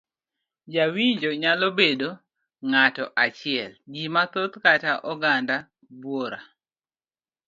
[0.73, 2.09] Jawinjio nyalo bedo
[2.69, 5.55] ng'ato achiel, ji mathoth kata oganda
[6.01, 6.39] buora.